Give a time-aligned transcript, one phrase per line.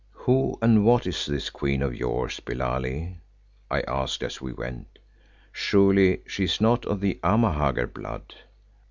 [0.25, 3.17] "Who and what is this Queen of yours, Billali?"
[3.69, 4.97] I asked as we went.
[5.51, 8.33] "Surely she is not of the Amahagger blood."